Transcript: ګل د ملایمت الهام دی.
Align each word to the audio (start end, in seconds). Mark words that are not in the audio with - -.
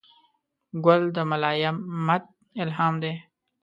ګل 0.85 1.01
د 1.15 1.17
ملایمت 1.31 2.23
الهام 2.63 2.93
دی. 3.03 3.13